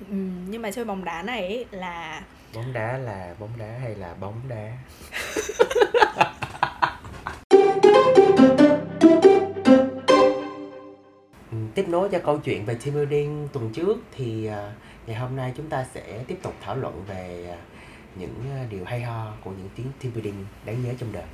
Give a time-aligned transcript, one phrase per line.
[0.00, 0.16] ừ,
[0.48, 2.22] nhưng mà chơi bóng đá này ấy là
[2.54, 4.72] bóng đá là bóng đá hay là bóng đá?
[11.50, 14.72] Ừ, tiếp nối cho câu chuyện về team building tuần trước thì à,
[15.06, 17.58] ngày hôm nay chúng ta sẽ tiếp tục thảo luận về à,
[18.14, 21.24] những à, điều hay ho của những tiếng team building đáng nhớ trong đời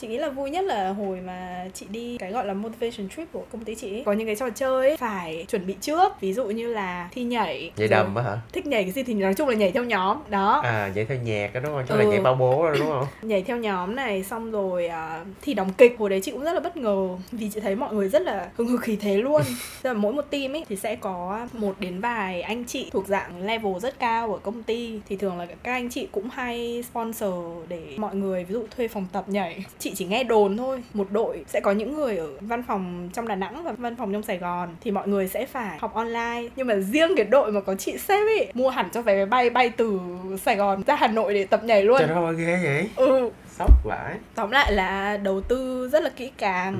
[0.00, 3.32] chị nghĩ là vui nhất là hồi mà chị đi cái gọi là motivation trip
[3.32, 4.02] của công ty chị ấy.
[4.06, 7.22] có những cái trò chơi ấy, phải chuẩn bị trước ví dụ như là thi
[7.24, 8.36] nhảy nhảy đầm á hả?
[8.52, 10.60] thích nhảy cái gì thì nói chung là nhảy theo nhóm đó.
[10.64, 11.84] À nhảy theo nhạc đó đúng không?
[11.88, 12.10] Chứ là Ừ.
[12.10, 13.06] nhảy bao bố rồi đúng không?
[13.22, 15.94] Nhảy theo nhóm này xong rồi à, thi đóng kịch.
[15.98, 18.50] Hồi đấy chị cũng rất là bất ngờ vì chị thấy mọi người rất là
[18.56, 19.42] hứng hực khí thế luôn.
[19.82, 23.06] Tức là mỗi một team ấy thì sẽ có một đến vài anh chị thuộc
[23.06, 25.00] dạng level rất cao ở công ty.
[25.08, 27.34] Thì thường là các anh chị cũng hay sponsor
[27.68, 29.64] để mọi người ví dụ thuê phòng tập nhảy.
[29.78, 30.82] Chị chỉ nghe đồn thôi.
[30.94, 34.12] Một đội sẽ có những người ở văn phòng trong Đà Nẵng và văn phòng
[34.12, 36.42] trong Sài Gòn thì mọi người sẽ phải học online.
[36.56, 39.26] Nhưng mà riêng cái đội mà có chị sếp ấy mua hẳn cho vé máy
[39.26, 40.00] bay bay từ
[40.42, 41.98] Sài Gòn ra Hà Nội để tập nhảy luôn.
[41.98, 42.88] Trời ơi ghê vậy?
[42.96, 46.74] Ừ sốc vãi tóm lại là đầu tư rất là kỹ càng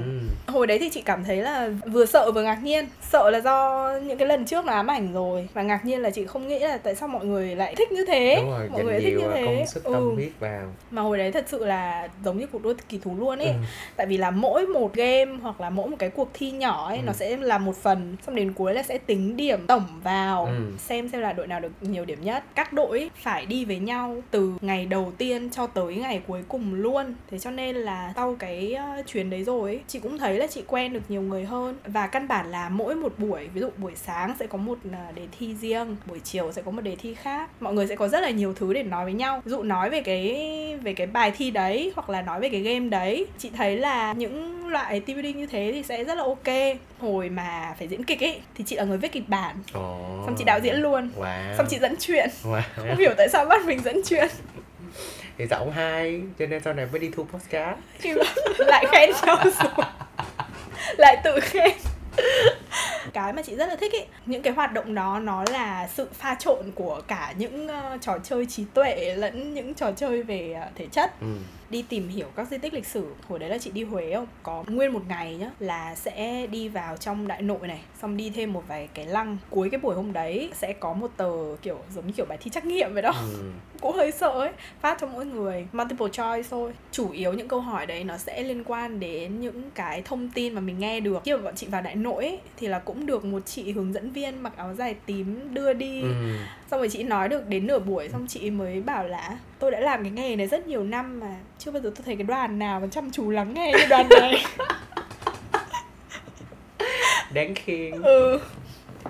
[0.47, 0.53] ừ.
[0.53, 3.89] hồi đấy thì chị cảm thấy là vừa sợ vừa ngạc nhiên sợ là do
[4.05, 6.59] những cái lần trước là ám ảnh rồi và ngạc nhiên là chị không nghĩ
[6.59, 9.29] là tại sao mọi người lại thích như thế đúng rồi mọi người thích như
[9.35, 10.15] thế công sức tâm ừ.
[10.15, 13.39] huyết vào mà hồi đấy thật sự là giống như cuộc đua kỳ thú luôn
[13.39, 13.55] ấy Ừ.
[13.97, 16.97] tại vì là mỗi một game hoặc là mỗi một cái cuộc thi nhỏ ấy
[16.99, 17.03] Ừ.
[17.07, 20.53] nó sẽ là một phần xong đến cuối là sẽ tính điểm tổng vào Ừ.
[20.79, 24.17] xem xem là đội nào được nhiều điểm nhất các đội phải đi với nhau
[24.31, 27.15] từ ngày đầu tiên cho tới ngày cuối cùng luôn.
[27.31, 30.47] Thế cho nên là sau cái ờ, chuyến đấy rồi ấy, chị cũng thấy là
[30.47, 31.77] chị quen được nhiều người hơn.
[31.85, 35.13] Và căn bản là mỗi một buổi ví dụ buổi sáng sẽ có một ờ,
[35.15, 37.51] đề thi riêng buổi chiều sẽ có một đề thi khác.
[37.61, 39.43] Mọi người sẽ có rất là nhiều thứ để nói với nhau.
[39.45, 40.37] Ví dụ nói về cái
[40.83, 43.27] về cái bài thi đấy hoặc là nói về cái game đấy.
[43.39, 46.79] Chị thấy là những loại team building như thế thì sẽ rất là ok.
[46.99, 49.57] Hồi mà phải diễn kịch ấy thì chị là người viết kịch bản.
[49.73, 50.23] Ồ.
[50.27, 51.11] xong chị đạo diễn luôn.
[51.19, 51.57] Wow.
[51.57, 52.31] Xong chị dẫn chuyện.
[52.45, 52.63] Wow.
[52.77, 54.29] không hiểu tại sao bắt mình dẫn chuyện
[55.41, 57.79] thì giọng hay cho nên sau này mới đi thu podcast.
[58.59, 59.87] Lại khen nhau rồi
[60.99, 61.71] lại tự khen.
[63.13, 66.09] Cái mà chị rất là thích ấy những cái hoạt động đó nó là sự
[66.13, 70.53] pha trộn của cả những ờ, trò chơi trí tuệ lẫn những trò chơi về
[70.61, 71.11] ờ, thể chất.
[71.21, 71.27] Ừ.
[71.71, 73.15] đi tìm hiểu các di tích lịch sử.
[73.29, 74.27] Hồi đấy là chị đi Huế không?
[74.43, 78.31] Có nguyên một ngày nhá là sẽ đi vào trong đại nội này xong đi
[78.31, 79.37] thêm một vài cái lăng.
[79.51, 81.33] Cuối cái buổi hôm đấy sẽ có một tờ
[81.63, 83.11] kiểu giống như kiểu bài thi trắc nghiệm vậy đó.
[83.11, 83.51] Ừ.
[83.81, 84.51] cũng hơi sợ ấy
[84.81, 85.67] phát cho mỗi người.
[85.73, 86.73] Multiple choice thôi.
[86.93, 90.55] Chủ yếu những câu hỏi đấy nó sẽ liên quan đến những cái thông tin
[90.55, 91.23] mà mình nghe được.
[91.25, 93.93] Khi mà bọn chị vào đại nội ấy, thì là cũng được một chị hướng
[93.93, 96.03] dẫn viên mặc áo dài tím đưa đi.
[96.03, 96.09] Ừ.
[96.71, 99.81] xong rồi chị nói được đến nửa buổi xong chị mới bảo là tôi đã
[99.81, 102.59] làm cái nghề này rất nhiều năm mà chưa bao giờ tôi thấy cái đoàn
[102.59, 104.45] nào mà chăm chú lắng nghe như đoàn này.
[107.33, 108.03] Đáng khen.
[108.03, 108.41] Ừ.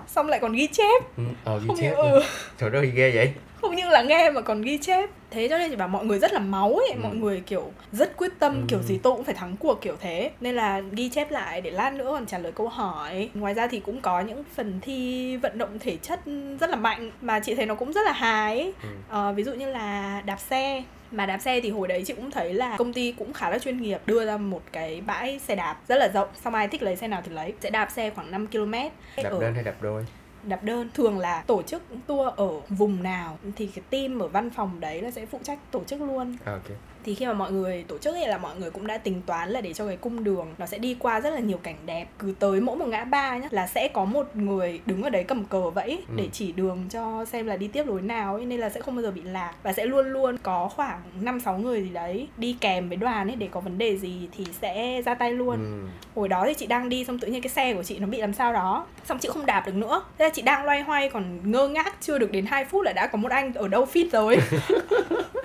[0.07, 1.03] Xong lại còn ghi chép.
[1.17, 1.23] Ừ.
[1.45, 1.97] ờ ghi không chép.
[1.97, 2.23] ừ,
[2.59, 5.11] trời ơi ghê vậy không những là nghe mà còn ghi chép.
[5.31, 6.91] Thế cho nên chị bảo mọi người rất là máu ấy.
[6.95, 7.01] Ừ.
[7.03, 8.61] mọi người kiểu rất quyết tâm Ừ.
[8.69, 10.31] kiểu gì tôi cũng phải thắng cuộc kiểu thế.
[10.41, 13.31] Nên là ghi chép lại để lát nữa còn trả lời câu hỏi.
[13.35, 16.21] Ngoài ra thì cũng có những phần thi vận động thể chất
[16.61, 18.73] rất là mạnh mà chị thấy nó cũng rất là hài ấy.
[18.83, 18.89] ừ.
[19.09, 20.83] Ờ, ví dụ như là đạp xe.
[21.13, 23.59] Mà đạp xe thì hồi đấy chị cũng thấy là công ty cũng khá là
[23.59, 26.29] chuyên nghiệp đưa ra một cái bãi xe đạp rất là rộng.
[26.45, 27.53] Xong ai thích lấy xe nào thì lấy.
[27.61, 28.73] Sẽ đạp xe khoảng 5 km
[29.17, 30.05] đạp ở đơn hay đạp đôi
[30.45, 34.51] đạp đơn thường là tổ chức tour ở vùng nào thì cái team ở văn
[34.51, 37.53] phòng đấy là sẽ phụ trách tổ chức luôn à, okay thì khi mà mọi
[37.53, 39.97] người tổ chức thì là mọi người cũng đã tính toán là để cho cái
[39.97, 42.07] cung đường nó sẽ đi qua rất là nhiều cảnh đẹp.
[42.19, 45.25] Cứ tới mỗi một ngã ba nhá là sẽ có một người đứng ở đấy
[45.25, 46.15] cầm cờ vẫy Ừ.
[46.17, 48.95] để chỉ đường cho xem là đi tiếp lối nào ấy nên là sẽ không
[48.97, 49.53] bao giờ bị lạc.
[49.63, 53.29] Và sẽ luôn luôn có khoảng năm sáu người gì đấy đi kèm với đoàn
[53.29, 55.57] ấy để có vấn đề gì thì sẽ ra tay luôn.
[55.57, 55.89] Ừ.
[56.21, 58.19] hồi đó thì chị đang đi xong tự nhiên cái xe của chị nó bị
[58.21, 60.03] làm sao đó xong chị không đạp được nữa.
[60.19, 62.93] Thế là chị đang loay hoay còn ngơ ngác chưa được đến 2 phút là
[62.93, 64.37] đã có một anh ở đâu fit rồi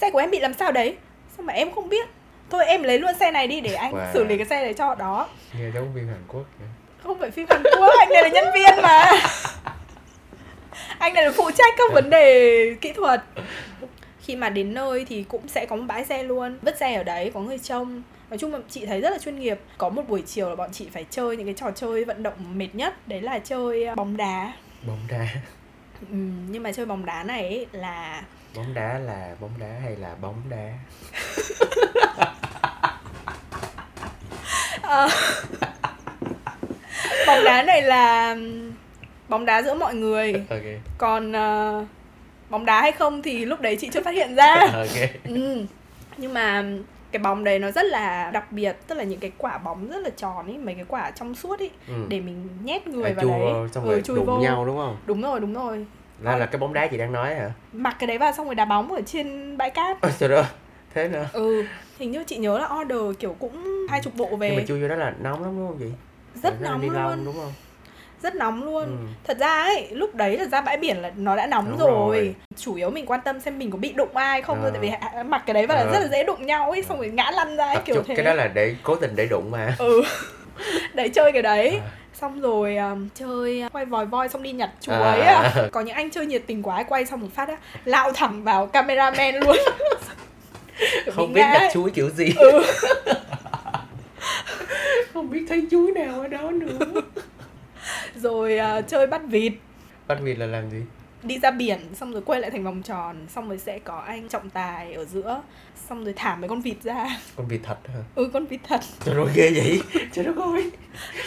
[0.00, 0.96] xe của em bị làm sao đấy?
[1.36, 2.08] Sao mà em không biết?
[2.50, 4.12] Thôi em lấy luôn xe này đi để anh Wow.
[4.12, 5.28] xử lý cái xe đấy cho đó.
[5.58, 6.68] Nghe giống phim hàn quốc vậy.
[7.02, 9.12] không phải phim Hàn Quốc anh này là nhân viên mà.
[10.98, 13.22] Anh này là phụ trách các vấn đề kỹ thuật.
[14.22, 17.02] Khi mà đến nơi thì cũng sẽ có một bãi xe luôn vứt xe ở
[17.02, 18.02] đấy có người trông.
[18.30, 19.58] Nói chung là chị thấy rất là chuyên nghiệp.
[19.78, 22.58] Có một buổi chiều là bọn chị phải chơi những cái trò chơi vận động
[22.58, 24.52] mệt nhất đấy là chơi bóng đá.
[24.86, 25.26] Bóng đá.
[26.00, 26.16] Ừ,
[26.48, 28.22] nhưng mà chơi bóng đá này ấy là
[28.56, 30.68] bóng đá là bóng đá hay là bóng đá
[34.82, 35.08] Ờ.
[37.26, 38.36] bóng đá này là
[39.28, 40.60] bóng đá giữa mọi người ok
[40.98, 41.84] còn ờ,
[42.50, 45.64] bóng đá hay không thì lúc đấy chị chưa phát hiện ra ok ừ.
[46.16, 46.64] nhưng mà
[47.12, 49.98] cái bóng đấy nó rất là đặc biệt tức là những cái quả bóng rất
[49.98, 51.94] là tròn ấy mấy cái quả trong suốt ấy ừ.
[52.08, 54.38] để mình nhét người À, vào đấy xong Ừ, rồi chui đụng vô.
[54.38, 55.86] nhau đúng không đúng rồi đúng rồi
[56.20, 57.50] Đó là cái bóng đá chị đang nói hả?
[57.72, 60.44] mặc cái đấy vào xong rồi đá bóng ở trên bãi cát Ôi trời ơi,
[60.94, 61.26] thế nữa.
[61.32, 61.64] ừ
[61.98, 64.80] hình như chị nhớ là order kiểu cũng hai chục bộ Nhưng mà về chui
[64.82, 65.86] vô đó là nóng lắm đúng không chị?
[66.42, 67.52] rất Phải nóng đi luôn lông, đúng không?
[68.22, 68.90] rất nóng luôn Ừ.
[69.24, 71.88] thật ra ấy lúc đấy là ra bãi biển là nó đã nóng Đúng rồi.
[72.16, 72.34] rồi.
[72.56, 74.70] chủ yếu mình quan tâm xem mình có bị đụng ai không thôi Ờ.
[74.70, 75.92] tại vì hạ- mặc cái đấy vào là Ờ.
[75.92, 78.14] rất là dễ đụng nhau ấy xong rồi ngã lăn ra ấy, Tập kiểu thế
[78.14, 79.76] cái đó là để cố tình để đụng mà.
[79.78, 80.02] ừ
[80.94, 81.90] đấy chơi cái đấy À.
[82.20, 85.52] xong rồi um, chơi quay vòi voi xong đi nhặt chuối À.
[85.54, 85.68] à.
[85.72, 88.66] có những anh chơi nhiệt tình quá quay xong một phát á lao thẳng vào
[88.66, 89.56] cameraman luôn
[91.14, 91.70] Không biết ấy.
[91.72, 92.32] chuối kiểu gì.
[92.36, 92.62] ừ
[95.14, 96.78] Không biết thấy chuối nào ở đó nữa.
[98.16, 99.52] rồi uh, chơi bắt vịt
[100.06, 100.78] Bắt vịt là làm gì?
[101.22, 104.28] Đi ra biển xong rồi quay lại thành vòng tròn xong rồi sẽ có anh
[104.28, 105.42] trọng tài ở giữa
[105.88, 108.00] xong rồi thả mấy con vịt ra Con vịt thật hả?
[108.14, 109.80] ừ con vịt thật Trời ơi ghê vậy.
[110.12, 110.70] Trời đất ơi.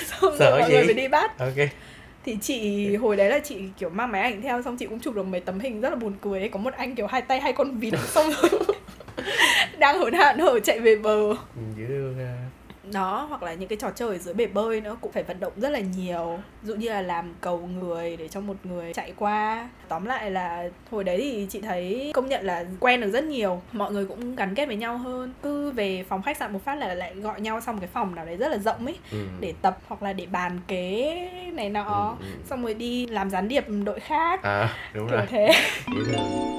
[0.06, 0.76] xong Sợ rồi mọi gì?
[0.76, 1.68] người phải đi bắt Ok.
[2.26, 5.16] thì chị hồi đấy là chị kiểu mang máy ảnh theo xong chị cũng chụp
[5.16, 6.50] được mấy tấm hình rất là buồn cười ấy.
[6.50, 8.50] có một anh kiểu hai tay hai con vịt xong rồi
[9.80, 12.49] đang hớn hận hở chạy về bờ ha.
[12.94, 15.40] Đó hoặc là những cái trò chơi ở dưới bể bơi nữa cũng phải vận
[15.40, 16.40] động rất là nhiều.
[16.62, 19.70] Ví dụ như là làm cầu người để cho một người chạy qua.
[19.88, 23.62] Tóm lại là hồi đấy thì chị thấy công nhận là quen được rất nhiều.
[23.72, 25.34] Mọi người cũng gắn kết với nhau hơn.
[25.44, 28.26] Cứ về phòng khách sạn một phát là lại gọi nhau xong cái phòng nào
[28.26, 29.18] đấy rất là rộng ấy Ừ.
[29.40, 32.16] để tập hoặc là để bàn kế này nọ.
[32.20, 32.32] Ừ, ừ.
[32.50, 34.44] xong rồi đi làm gián điệp đội khác.
[34.44, 35.26] À, đúng kiểu rồi.
[35.30, 35.52] thế.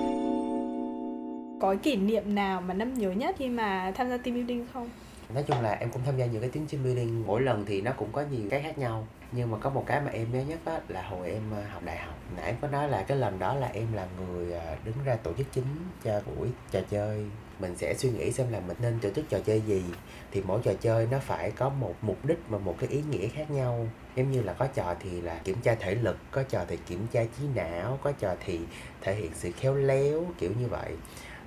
[1.60, 4.88] Có kỷ niệm nào mà năm nhớ nhất khi mà tham gia team building không
[5.34, 7.26] nói chung là em cũng tham gia nhiều cái tiếng team building.
[7.26, 9.06] Mỗi lần thì nó cũng có nhiều cái khác nhau.
[9.32, 11.82] Nhưng mà có một cái mà em nhớ nhất á, là hồi em ờ, học
[11.84, 14.76] đại học nãy em có nói là cái lần đó là em là người ờ,
[14.84, 15.64] đứng ra tổ chức chính
[16.04, 17.26] cho buổi trò chơi.
[17.60, 19.84] Mình sẽ suy nghĩ xem là mình nên tổ chức trò chơi gì.
[20.30, 23.28] Thì mỗi trò chơi nó phải có một mục đích và một cái ý nghĩa
[23.28, 23.86] khác nhau.
[24.16, 27.06] Giống như là có trò thì là kiểm tra thể lực có trò thì kiểm
[27.12, 28.60] tra trí não có trò thì
[29.00, 30.92] thể hiện sự khéo léo kiểu như vậy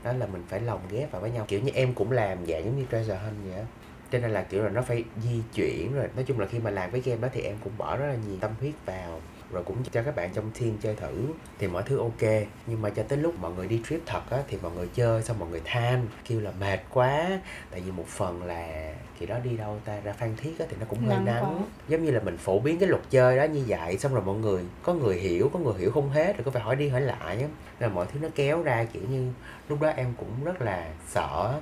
[0.03, 1.45] đó là mình phải lồng ghép vào với nhau.
[1.47, 3.65] Kiểu như em cũng làm dạng giống như treasure hunt vậy á.
[4.11, 6.07] Cho nên là, kiểu là, nó phải di chuyển rồi.
[6.15, 8.15] Nói chung là khi mà làm cái game đó thì em cũng bỏ rất là
[8.27, 9.21] nhiều tâm huyết vào
[9.53, 11.27] rồi cũng cho các bạn trong team chơi thử
[11.59, 12.21] thì mọi thứ ok.
[12.67, 15.23] Nhưng mà cho tới lúc mọi người đi trip thật á thì mọi người chơi
[15.23, 17.39] xong mọi người than kêu là mệt quá.
[17.71, 20.77] Tại vì một phần là kỳ đó đi đâu ta ra phan thiết á thì
[20.79, 21.65] nó cũng hơi Nắng nắng, quá.
[21.87, 24.35] giống như là mình phổ biến cái luật chơi đó như vậy xong rồi mọi
[24.35, 27.01] người có người hiểu có người hiểu không hết rồi có phải hỏi đi hỏi
[27.01, 27.47] lại á.
[27.79, 29.31] Là mọi thứ nó kéo ra kiểu như
[29.69, 31.59] lúc đó em cũng rất là sợ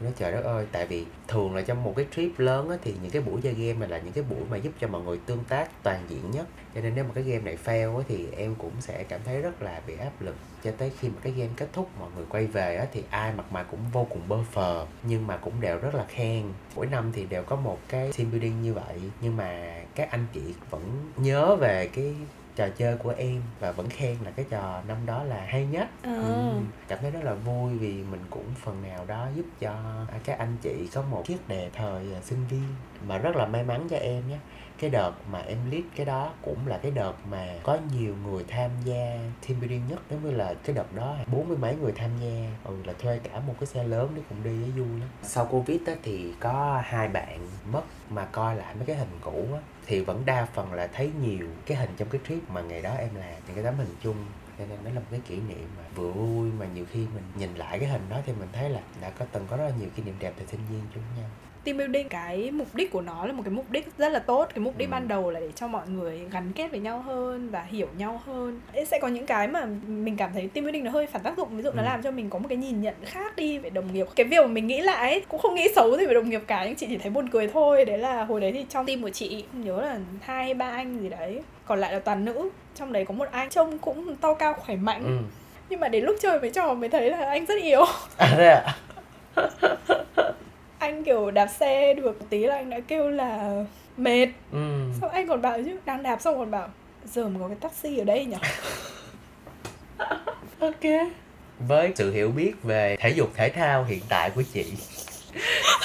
[0.00, 2.94] nói trời đất ơi tại vì thường là trong một cái trip lớn á, thì
[3.02, 5.18] những cái buổi chơi game này là những cái buổi mà giúp cho mọi người
[5.26, 6.46] tương tác toàn diện nhất.
[6.74, 9.42] Cho nên nếu mà cái game này fail á, thì em cũng sẽ cảm thấy
[9.42, 10.34] rất là bị áp lực.
[10.64, 13.32] Cho tới khi mà cái game kết thúc mọi người quay về á, thì ai
[13.32, 16.44] mặt mà cũng vô cùng bơ phờ nhưng mà cũng đều rất là khen.
[16.76, 20.26] Mỗi năm thì đều có một cái team building như vậy nhưng mà các anh
[20.32, 20.40] chị
[20.70, 22.14] vẫn nhớ về cái
[22.60, 25.88] trò chơi của em và vẫn khen là cái trò năm đó là hay nhất
[26.02, 26.14] À.
[26.14, 29.72] Ừ, cảm thấy rất là vui vì mình cũng phần nào đó giúp cho
[30.12, 32.68] à, các anh chị có một chiếc đề thời à, sinh viên
[33.06, 34.38] mà rất là may mắn cho em nhé.
[34.78, 38.44] Cái đợt mà em lead cái đó cũng là cái đợt mà có nhiều người
[38.48, 39.98] tham gia team building nhất.
[40.10, 42.50] Giống như là cái đợt đó bốn mươi mấy người tham gia.
[42.64, 45.08] Ừ là thuê cả một cái xe lớn để cùng đi với vui lắm.
[45.22, 47.38] Sau covid á, thì có hai bạn
[47.72, 51.10] mất mà coi lại mấy cái hình cũ á thì vẫn đa phần là thấy
[51.22, 53.34] nhiều cái hình trong cái trip mà ngày đó em làm.
[53.46, 54.16] Những cái tấm hình chung
[54.58, 57.24] cho nên nó là một cái kỷ niệm mà vừa vui mà nhiều khi mình
[57.38, 59.72] nhìn lại cái hình đó thì mình thấy là đã có từng có rất là
[59.80, 61.30] nhiều kỷ niệm đẹp từ viên chung với nhau.
[61.64, 64.48] Team building cái mục đích của nó là một cái mục đích rất là tốt.
[64.54, 64.92] Cái mục đích Ừ.
[64.92, 68.22] ban đầu là để cho mọi người gắn kết với nhau hơn và hiểu nhau
[68.26, 68.60] hơn.
[68.86, 71.48] Sẽ có những cái mà mình cảm thấy team building nó hơi phản tác dụng.
[71.56, 71.86] Ví dụ nó Ừ.
[71.86, 74.06] làm cho mình có một cái nhìn nhận khác đi về đồng nghiệp.
[74.16, 76.42] Cái việc mà mình nghĩ lại ấy, cũng không nghĩ xấu gì về đồng nghiệp
[76.46, 76.64] cả.
[76.64, 77.84] Nhưng chị chỉ thấy buồn cười thôi.
[77.84, 81.00] Đấy là hồi đấy thì trong team của chị không nhớ là hai ba anh
[81.00, 81.42] gì đấy.
[81.66, 82.50] Còn lại là toàn nữ.
[82.74, 85.02] Trong đấy có một anh trông cũng to cao khỏe mạnh.
[85.04, 85.18] Ừ.
[85.70, 87.84] nhưng mà đến lúc chơi với trò mới thấy là anh rất yếu.
[88.16, 88.76] À thế à
[90.78, 93.62] anh kiểu đạp xe được tí là anh đã kêu là
[93.96, 94.26] mệt.
[94.52, 94.58] Ừ.
[95.00, 96.68] Xong anh còn bảo chứ đang đạp xong còn bảo
[97.04, 98.36] giờ mà có cái taxi ở đây nhỉ?
[100.60, 101.10] Ok.
[101.68, 104.64] Với sự hiểu biết về thể dục thể thao hiện tại của chị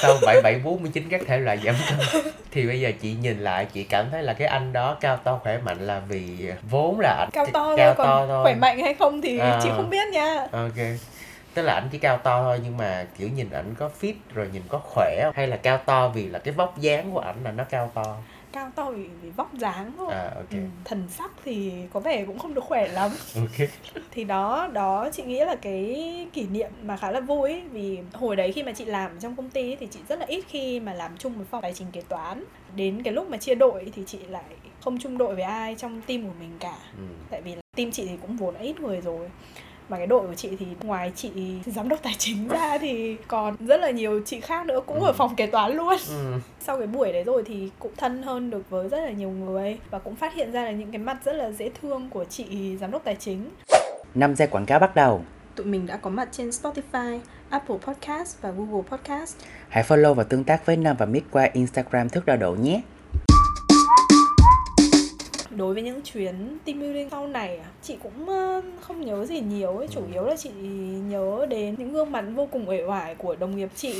[0.01, 2.21] sau 7749 các thể loại giảm cân
[2.51, 5.39] thì bây giờ chị nhìn lại chị cảm thấy là cái anh đó cao to
[5.43, 8.43] khỏe mạnh là vì vốn là ảnh cao to cao còn to thôi.
[8.43, 9.59] khỏe mạnh hay không thì À.
[9.63, 10.47] chị không biết nha.
[10.51, 10.77] Ok.
[11.53, 14.49] Tức là ảnh chỉ cao to thôi nhưng mà kiểu nhìn ảnh có fit rồi
[14.53, 17.51] nhìn có khỏe hay là cao to vì là cái vóc dáng của ảnh là
[17.51, 18.17] nó cao to
[18.55, 20.13] cao to vì, vì vóc dáng thôi.
[20.13, 20.51] À ok.
[20.51, 23.11] Ừ, thần sắc thì có vẻ cũng không được khỏe lắm.
[23.35, 23.69] Ok.
[24.11, 27.99] Thì đó đó chị nghĩ là cái kỷ niệm mà khá là vui ấy, vì
[28.13, 30.45] hồi đấy khi mà chị làm trong công ty ấy, thì chị rất là ít
[30.47, 32.43] khi mà làm chung với phòng tài chính kế toán.
[32.75, 34.43] Đến cái lúc mà chia đội thì chị lại
[34.81, 36.77] không chung đội với ai trong team của mình cả.
[36.97, 37.03] Ừ.
[37.29, 39.29] tại vì team chị thì cũng vốn ít người rồi
[39.89, 41.31] mà cái đội của chị thì ngoài chị
[41.65, 45.05] giám đốc tài chính ra thì còn rất là nhiều chị khác nữa cũng Ừ.
[45.07, 46.33] ở phòng kế toán luôn ừ.
[46.59, 49.77] sau cái buổi đấy rồi thì cũng thân hơn được với rất là nhiều người
[49.89, 52.77] và cũng phát hiện ra là những cái mặt rất là dễ thương của chị
[52.81, 53.49] giám đốc tài chính
[54.15, 55.21] 5 giây quảng cáo bắt đầu.
[55.55, 59.35] tụi mình đã có mặt trên Spotify, Apple Podcast và Google Podcast
[59.69, 62.81] Hãy follow và tương tác với Nam và Mít qua Instagram thức đo độ nhé
[65.55, 67.65] đối với những chuyến team building sau này à?
[67.81, 68.27] chị cũng
[68.81, 69.87] không nhớ gì nhiều ấy.
[69.87, 70.49] Chủ yếu là chị
[71.09, 73.93] nhớ đến những gương mặt vô cùng uể oải của đồng nghiệp chị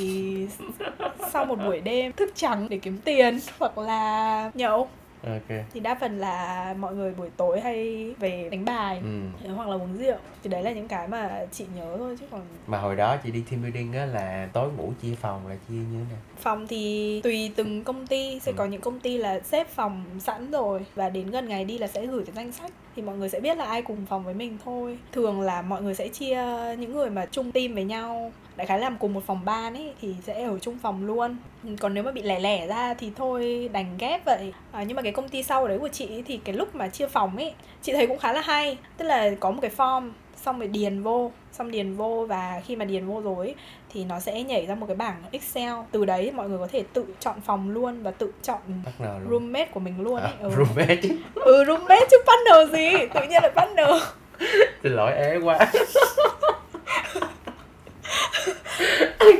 [1.31, 3.39] sau một buổi đêm thức trắng để kiếm tiền.
[3.59, 4.89] Hoặc là nhậu
[5.25, 9.01] ok thì đa phần là mọi người buổi tối hay về đánh bài
[9.43, 9.49] ừ.
[9.55, 12.41] hoặc là uống rượu thì đấy là những cái mà chị nhớ thôi chứ còn
[12.67, 15.73] mà hồi đó chị đi team building á là tối ngủ chia phòng là chia
[15.75, 18.55] như thế nào phòng thì tùy từng công ty sẽ Ừ.
[18.57, 21.87] có những công ty là xếp phòng sẵn rồi và đến gần ngày đi là
[21.87, 24.33] sẽ gửi cái danh sách thì mọi người sẽ biết là ai cùng phòng với
[24.33, 24.97] mình thôi.
[25.11, 26.43] Thường là mọi người sẽ chia
[26.79, 28.31] những người mà chung team với nhau.
[28.55, 31.37] Đại khái làm cùng một phòng ban ấy thì sẽ ở chung phòng luôn.
[31.79, 34.53] Còn nếu mà bị lẻ lẻ ra thì thôi đành ghép vậy.
[34.71, 36.87] À, nhưng mà cái công ty sau đấy của chị ấy, thì cái lúc mà
[36.87, 38.77] chia phòng ấy chị thấy cũng khá là hay.
[38.97, 40.11] Tức là có một cái form
[40.45, 43.55] xong rồi điền vô xong điền vô và khi mà điền vô rồi ấy,
[43.93, 45.73] thì nó sẽ nhảy ra một cái bảng Excel.
[45.91, 48.59] Từ đấy mọi người có thể tự chọn phòng luôn và tự chọn
[49.29, 50.31] roommate của mình luôn ấy.
[50.31, 50.49] À, ừ.
[50.57, 51.01] roommate
[51.35, 53.07] ừ roommate chứ partner gì?
[53.13, 53.89] Tự nhiên là partner.
[54.83, 55.59] Xin lỗi ế quá.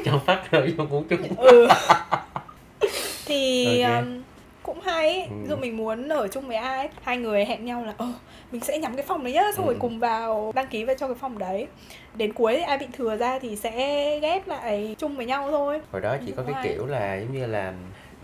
[0.05, 1.19] Chọn partner vô ngủ chung.
[1.38, 1.67] Ừ.
[3.25, 3.91] Thì Ok.
[4.03, 4.21] um,
[4.63, 5.21] cũng hay ấy.
[5.29, 5.35] Ừ.
[5.43, 8.05] ví dụ mình muốn ở chung với ai hai người hẹn nhau là ờ
[8.52, 9.80] mình sẽ nhắm cái phòng đấy nhá xong rồi Ừ.
[9.80, 11.68] cùng vào đăng ký vào cho cái phòng đấy
[12.16, 13.72] đến cuối thì ai bị thừa ra thì sẽ
[14.20, 16.64] ghép lại chung với nhau thôi hồi đó chị có cái rồi.
[16.64, 17.74] kiểu là giống như là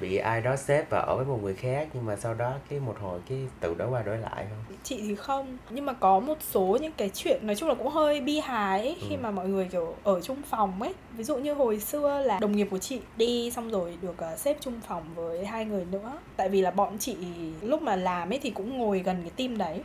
[0.01, 2.79] bị ai đó xếp và ở với một người khác nhưng mà sau đó cái
[2.79, 6.19] một hồi cái tự đổi qua đổi lại không chị thì không nhưng mà có
[6.19, 9.19] một số những cái chuyện nói chung là cũng hơi bi hài ấy, khi Ừ.
[9.21, 12.51] mà mọi người kiểu ở chung phòng ấy ví dụ như hồi xưa là đồng
[12.55, 16.11] nghiệp của chị đi xong rồi được ờ, xếp chung phòng với hai người nữa
[16.37, 17.15] tại vì là bọn chị
[17.61, 19.81] lúc mà làm ấy thì cũng ngồi gần cái team đấy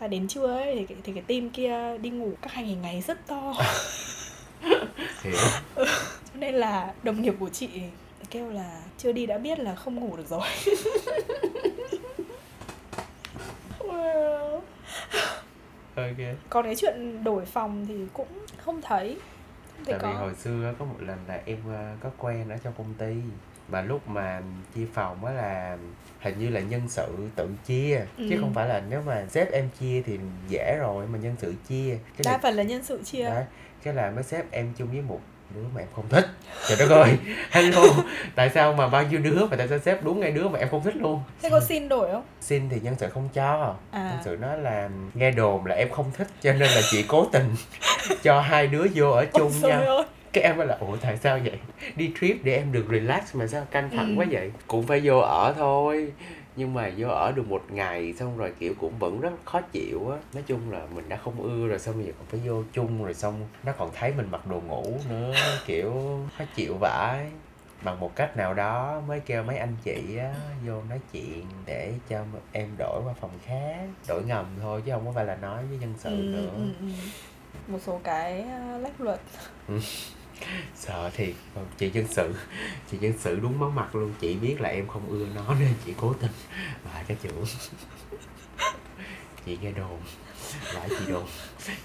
[0.00, 0.74] và đến trưa ấy?
[0.76, 3.54] Thì, cái- thì cái team kia đi ngủ các hành ngày ngày rất to.
[5.22, 5.34] Hiểu
[6.24, 7.68] cho nên là đồng nghiệp của chị
[8.30, 10.46] kêu là chưa đi đã biết là không ngủ được rồi.
[13.78, 14.60] Well.
[15.96, 16.16] ok.
[16.48, 18.28] Còn cái chuyện đổi phòng thì cũng
[18.64, 19.16] không thấy.
[19.86, 20.20] Thấy tại vì có.
[20.20, 23.14] hồi xưa có một lần là em ờ, có quen ở trong công ty
[23.70, 24.40] mà lúc mà
[24.74, 25.76] chia phòng á là
[26.20, 28.36] hình như là nhân sự tự chia chứ Ừ.
[28.40, 31.98] không phải là nếu mà sếp em chia thì dễ rồi mà nhân sự chia.
[32.16, 33.24] Cái đa là, phần là nhân sự chia.
[33.24, 33.44] Đấy,
[33.82, 35.20] cái là mới xếp em chung với một
[35.54, 36.26] đứa mà em không thích.
[36.68, 37.16] Trời đất ơi
[37.50, 37.82] hello.
[38.34, 40.68] Tại sao mà bao nhiêu đứa mà tại sao xếp đúng ngay đứa mà em
[40.70, 41.22] không thích luôn?
[41.42, 42.22] Thế có xin đổi không?
[42.40, 43.76] Xin thì nhân sự không cho.
[43.90, 44.08] À.
[44.10, 47.26] nhân sự nói là nghe đồn là em không thích cho nên là chị cố
[47.32, 47.54] tình
[48.22, 49.76] cho hai đứa vô ở chung Ôi nha.
[49.78, 50.02] trời ơi.
[50.32, 51.58] Cái em mới là ủa tại sao vậy?
[51.96, 54.20] Đi trip để em được relax mà sao căng thẳng Ừ.
[54.20, 54.50] quá vậy?
[54.66, 56.12] Cũng phải vô ở thôi.
[56.56, 60.10] Nhưng mà vô ở được một ngày xong rồi kiểu cũng vẫn rất khó chịu
[60.10, 60.18] á.
[60.34, 63.04] Nói chung là mình đã không ưa rồi xong bây giờ còn phải vô chung
[63.04, 63.34] rồi xong
[63.64, 65.34] nó còn thấy mình mặc đồ ngủ nữa
[65.66, 65.92] kiểu
[66.38, 67.26] khó chịu vãi.
[67.84, 70.34] Bằng một cách nào đó mới kêu mấy anh chị á
[70.66, 73.76] vô nói chuyện để cho em đổi qua phòng khác
[74.08, 76.50] đổi ngầm thôi chứ không có phải là nói với nhân sự ừ, nữa.
[76.56, 76.86] ừ, ừ.
[77.68, 78.44] một số cái
[78.80, 79.20] lách luật
[80.76, 81.34] sợ thiệt.
[81.54, 82.34] Ờ, chị dân sự.
[82.90, 84.12] Chị dân sự đúng máu mặt luôn.
[84.20, 86.32] Chị biết là em không ưa nó nên chị cố tình
[86.84, 87.30] bà cái chữ
[89.46, 90.00] chị nghe đồn.
[90.74, 91.24] Lại chị đồn.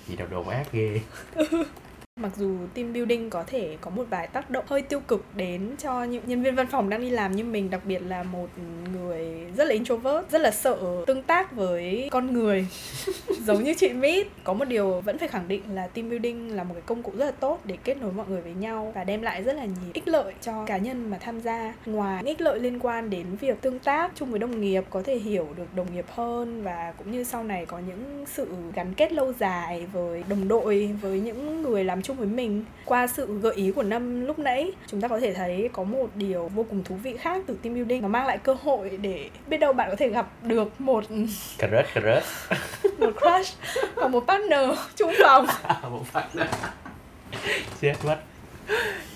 [0.08, 1.00] Chị đồn đồn ác ghê.
[2.22, 5.76] mặc dù team building có thể có một vài tác động hơi tiêu cực đến
[5.78, 8.48] cho những nhân viên văn phòng đang đi làm như mình đặc biệt là một
[8.94, 12.68] người rất là introvert, rất là sợ tương tác với con người.
[13.46, 16.64] Giống như chị Mít có một điều vẫn phải khẳng định là team building là
[16.64, 19.04] một cái công cụ rất là tốt để kết nối mọi người với nhau và
[19.04, 21.74] đem lại rất là nhiều ích lợi cho cá nhân mà tham gia.
[21.86, 25.16] Ngoài ích lợi liên quan đến việc tương tác chung với đồng nghiệp, có thể
[25.16, 29.14] hiểu được đồng nghiệp hơn và cũng như sau này có những sự gắn kết
[29.14, 32.66] lâu dài với đồng đội, với những người làm chung với mình.
[32.86, 36.10] Qua sự gợi ý của Nâm lúc nãy chúng ta có thể thấy có một
[36.16, 39.30] điều vô cùng thú vị khác từ team building nó mang lại cơ hội để
[39.48, 41.04] biết đâu bạn có thể gặp được một
[41.58, 42.24] cà rớt cà rớt
[43.00, 43.58] một crush
[43.96, 45.48] hoặc một partner chung phòng.
[45.92, 46.46] Một phát đó
[47.82, 48.18] chết mất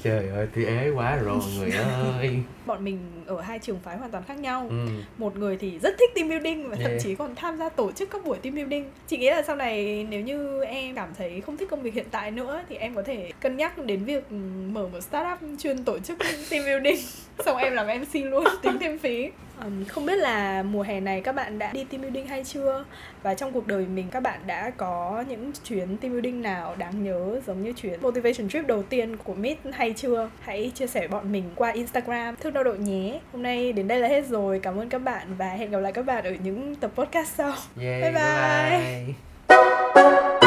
[0.03, 2.37] trời ơi tôi ế quá rồi mọi người ơi.
[2.65, 4.67] Bọn mình ở hai trường phái hoàn toàn khác nhau.
[4.69, 4.87] Ừ.
[5.17, 7.01] một người thì rất thích team building và thậm Yeah.
[7.03, 8.85] chí còn tham gia tổ chức các buổi team building.
[9.07, 12.07] Chị nghĩ là sau này nếu như em cảm thấy không thích công việc hiện
[12.11, 14.31] tại nữa thì em có thể cân nhắc đến việc
[14.71, 16.17] mở một startup chuyên tổ chức
[16.49, 16.97] team building.
[17.45, 19.29] Xong em làm mc luôn tính thêm phí.
[19.65, 22.85] Um, không biết là mùa hè này các bạn đã đi team building hay chưa?
[23.23, 27.03] Và trong cuộc đời mình các bạn đã có những chuyến team building nào đáng
[27.03, 30.29] nhớ giống như chuyến motivation trip đầu tiên của Mít hay chưa?
[30.39, 32.35] Hãy chia sẻ bọn mình qua Instagram.
[32.35, 33.19] Thức đau độ nhé.
[33.33, 34.59] Hôm nay đến đây là hết rồi.
[34.59, 37.53] Cảm ơn các bạn và hẹn gặp lại các bạn ở những tập podcast sau.
[37.81, 38.11] Yeah, bye.
[38.11, 39.13] bye,
[39.47, 40.38] bye.